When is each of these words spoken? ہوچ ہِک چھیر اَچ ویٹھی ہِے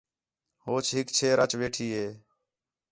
ہوچ 0.65 0.85
ہِک 0.95 1.07
چھیر 1.17 1.37
اَچ 1.43 1.51
ویٹھی 1.59 1.87
ہِے 1.95 2.07